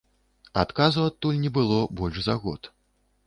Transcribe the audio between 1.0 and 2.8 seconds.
адтуль не было больш за год.